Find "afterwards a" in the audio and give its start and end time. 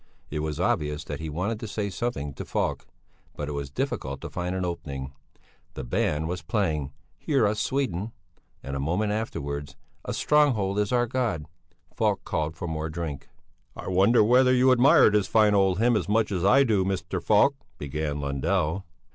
9.11-10.11